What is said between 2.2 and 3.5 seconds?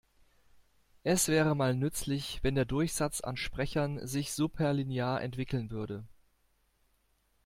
wenn der Durchsatz an